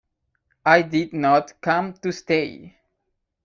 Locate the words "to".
1.93-2.11